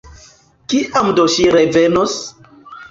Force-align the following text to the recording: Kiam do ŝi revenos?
Kiam 0.73 1.11
do 1.21 1.29
ŝi 1.37 1.47
revenos? 1.59 2.21